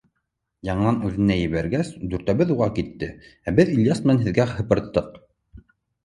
[0.67, 3.09] Яңынан үҙенә ебәргәс, дүртәүбеҙ уға китте,
[3.51, 5.21] ә беҙ Ильяс менән һеҙгә һыпырттыҡ.